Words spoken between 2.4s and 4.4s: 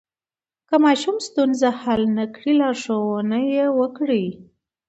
لارښوونه یې وکړئ.